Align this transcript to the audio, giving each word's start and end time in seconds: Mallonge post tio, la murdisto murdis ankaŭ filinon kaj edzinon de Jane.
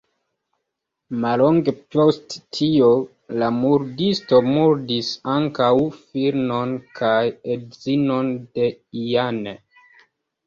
Mallonge 1.23 1.73
post 1.95 2.37
tio, 2.59 2.87
la 3.41 3.49
murdisto 3.57 4.39
murdis 4.47 5.11
ankaŭ 5.33 5.69
filinon 5.99 6.73
kaj 7.01 7.21
edzinon 7.57 8.33
de 8.59 8.67
Jane. 9.11 9.55